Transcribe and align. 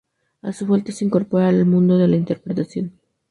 A 0.41 0.51
su 0.51 0.65
vuelta, 0.65 0.91
se 0.91 1.05
incorpora 1.05 1.47
al 1.47 1.63
mundo 1.67 1.95
de 1.99 2.07
la 2.07 2.15
interpretación. 2.15 2.91